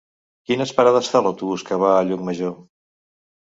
Quines 0.51 0.73
parades 0.79 1.11
fa 1.15 1.21
l'autobús 1.27 1.67
que 1.69 1.81
va 1.87 1.95
a 2.01 2.03
Llucmajor? 2.11 2.61